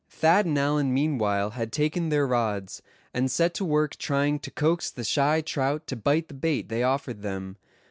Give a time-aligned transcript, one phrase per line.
[0.09, 2.81] Thad and Allan meanwhile had taken their rods,
[3.13, 6.81] and set to work trying to coax the shy trout to bite the bait they
[6.81, 7.57] offered them.